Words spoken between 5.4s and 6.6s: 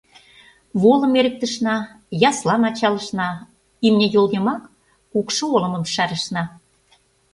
олымым шарышна.